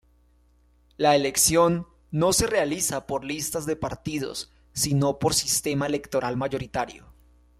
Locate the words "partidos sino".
3.75-5.19